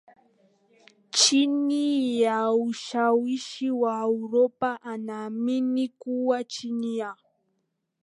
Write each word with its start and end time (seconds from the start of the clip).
chini 1.11 1.85
ya 2.21 2.53
ushawishi 2.53 3.71
wa 3.71 4.07
Uropa 4.07 4.81
Anaamini 4.81 5.87
kuwa 5.87 6.43
chini 6.43 6.97
ya 6.97 7.15